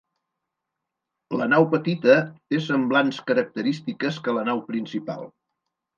La 1.41 1.47
nau 1.51 1.67
petita 1.75 2.15
té 2.31 2.61
semblants 2.69 3.21
característiques 3.33 4.19
que 4.29 4.37
la 4.39 4.47
nau 4.49 4.63
principal. 4.71 5.27